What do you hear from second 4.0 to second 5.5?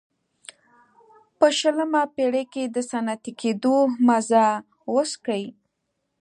مزه وڅکي.